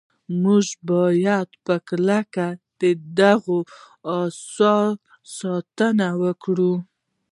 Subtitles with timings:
[0.43, 2.47] موږ باید په کلکه
[2.81, 2.83] د
[3.19, 3.59] دغو
[4.21, 4.93] اثارو
[5.37, 6.73] ساتنه وکړو.